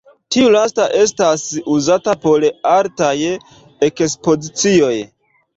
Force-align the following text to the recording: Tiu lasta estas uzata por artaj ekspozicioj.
Tiu 0.35 0.45
lasta 0.53 0.87
estas 1.01 1.43
uzata 1.75 2.17
por 2.25 2.47
artaj 2.71 3.13
ekspozicioj. 3.91 4.95